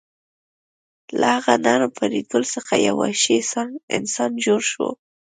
[1.19, 3.37] له هغه نرم فریدګل څخه یو وحشي
[3.97, 4.87] انسان جوړ شو